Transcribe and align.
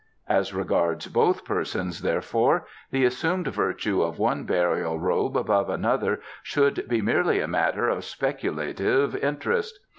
As 0.27 0.51
regards 0.51 1.05
both 1.05 1.45
persons, 1.45 2.01
therefore, 2.01 2.65
the 2.89 3.05
assumed 3.05 3.45
virtue 3.49 4.01
of 4.01 4.17
one 4.17 4.45
burial 4.45 4.99
robe 4.99 5.37
above 5.37 5.69
another 5.69 6.21
should 6.41 6.87
be 6.89 7.01
merely 7.03 7.39
a 7.39 7.47
matter 7.47 7.87
of 7.87 8.03
speculative 8.03 9.15
interest. 9.15 9.77